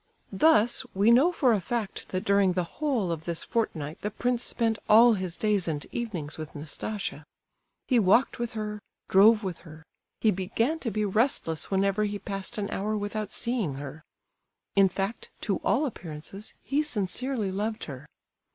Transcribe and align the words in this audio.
Thus, 0.33 0.83
we 0.95 1.11
know 1.11 1.31
for 1.31 1.53
a 1.53 1.61
fact 1.61 2.09
that 2.09 2.25
during 2.25 2.53
the 2.53 2.63
whole 2.63 3.11
of 3.11 3.25
this 3.25 3.43
fortnight 3.43 4.01
the 4.01 4.09
prince 4.09 4.41
spent 4.43 4.79
all 4.89 5.13
his 5.13 5.37
days 5.37 5.67
and 5.67 5.85
evenings 5.91 6.39
with 6.39 6.55
Nastasia; 6.55 7.23
he 7.87 7.99
walked 7.99 8.39
with 8.39 8.53
her, 8.53 8.81
drove 9.09 9.43
with 9.43 9.59
her; 9.59 9.85
he 10.19 10.31
began 10.31 10.79
to 10.79 10.89
be 10.89 11.05
restless 11.05 11.69
whenever 11.69 12.05
he 12.05 12.17
passed 12.17 12.57
an 12.57 12.67
hour 12.71 12.97
without 12.97 13.31
seeing 13.31 13.75
her—in 13.75 14.89
fact, 14.89 15.29
to 15.41 15.57
all 15.57 15.85
appearances, 15.85 16.55
he 16.63 16.81
sincerely 16.81 17.51
loved 17.51 17.83
her. 17.83 18.07